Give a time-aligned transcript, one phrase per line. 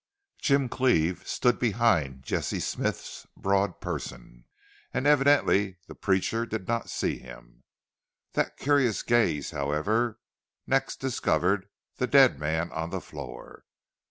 [0.39, 4.45] Jim Cleve stood behind Jesse Smith's broad person,
[4.91, 7.61] and evidently the preacher did not see him.
[8.33, 10.19] That curious gaze, however,
[10.65, 13.63] next discovered the dead man on the floor.